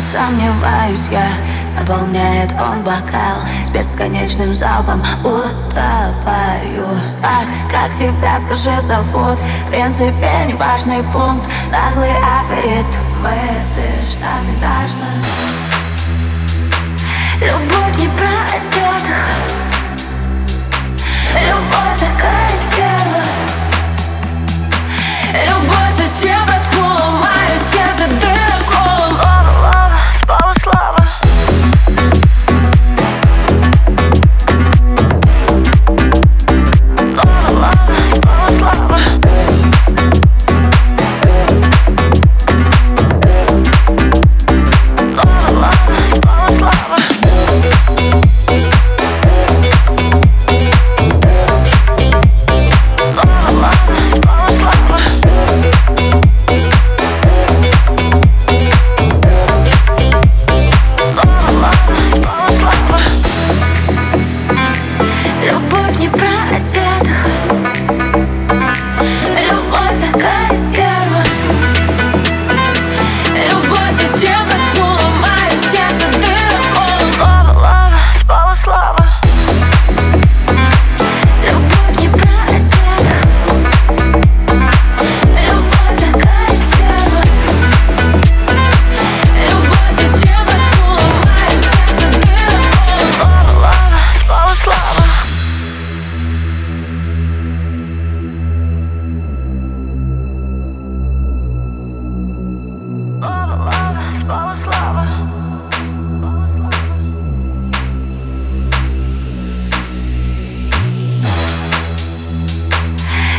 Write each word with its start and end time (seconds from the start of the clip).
сомневаюсь 0.00 1.08
я 1.10 1.28
Наполняет 1.78 2.52
он 2.52 2.82
бокал. 2.82 3.38
С 3.66 3.70
бесконечным 3.70 4.54
залпом 4.54 5.02
утопаю. 5.22 6.86
Ах, 7.22 7.44
как 7.70 7.94
тебя, 7.94 8.38
скажи, 8.38 8.80
зовут? 8.80 9.38
В 9.66 9.70
принципе, 9.70 10.30
неважный 10.48 11.02
пункт. 11.12 11.46
Наглый 11.70 12.10
аферист 12.10 12.96
Мыслишь 13.22 14.16
так 14.20 14.35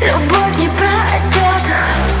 Любовь 0.00 0.58
не 0.58 0.68
пройдет 0.68 2.15